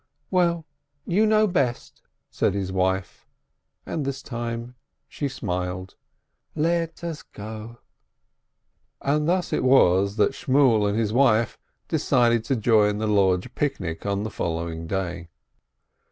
[0.31, 0.65] "Well,
[1.05, 2.01] you know best!"
[2.31, 3.27] said his wife,
[3.85, 4.73] and this time
[5.07, 5.93] she smiled.
[6.55, 7.77] "Let us go!"
[9.03, 14.03] And thus it was that Shmuel and his wife decided to join the lodge picnic
[14.03, 15.29] on the following day.